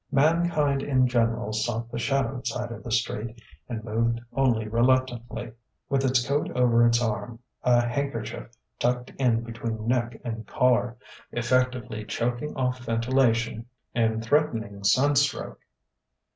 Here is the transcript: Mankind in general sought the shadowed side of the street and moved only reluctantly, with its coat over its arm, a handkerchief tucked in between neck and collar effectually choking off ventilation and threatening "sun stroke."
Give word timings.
Mankind 0.11 0.81
in 0.81 1.05
general 1.07 1.53
sought 1.53 1.91
the 1.91 1.99
shadowed 1.99 2.47
side 2.47 2.71
of 2.71 2.81
the 2.81 2.91
street 2.91 3.39
and 3.69 3.83
moved 3.83 4.19
only 4.33 4.67
reluctantly, 4.67 5.51
with 5.89 6.03
its 6.03 6.25
coat 6.25 6.49
over 6.55 6.83
its 6.87 6.99
arm, 6.99 7.37
a 7.61 7.87
handkerchief 7.87 8.49
tucked 8.79 9.11
in 9.19 9.43
between 9.43 9.87
neck 9.87 10.19
and 10.25 10.47
collar 10.47 10.97
effectually 11.31 12.03
choking 12.03 12.55
off 12.57 12.79
ventilation 12.79 13.67
and 13.93 14.23
threatening 14.23 14.83
"sun 14.83 15.15
stroke." 15.15 15.59